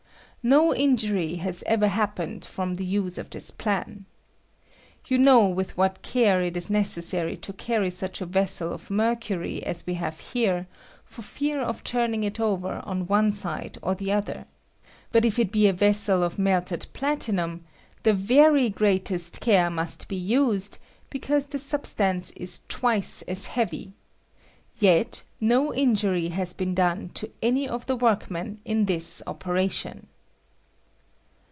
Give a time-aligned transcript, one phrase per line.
[0.43, 4.05] No injury has ever happened from the use of this plan.
[5.05, 9.63] You know with what care it is necessary to carry such a vessel of mercury
[9.63, 10.65] as we have here,
[11.05, 14.47] for fear of turning it over on one side or the other;
[15.11, 17.63] but if it be a vessel of melted platinum
[18.01, 20.79] the very greatest care must be used,
[21.11, 23.93] because the sub stance is t wice as hea vy;
[24.79, 30.07] yet no injury has been done to any of the workmen in this op eratdon.